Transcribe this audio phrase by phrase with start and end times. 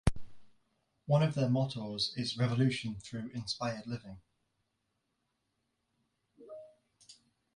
[1.05, 4.19] One of their mottos is Revolution through inspired living.